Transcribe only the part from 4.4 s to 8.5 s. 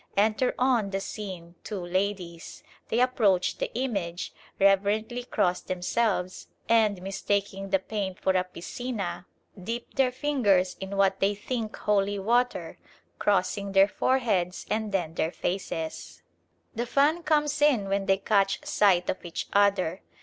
reverently cross themselves, and, mistaking the paint for a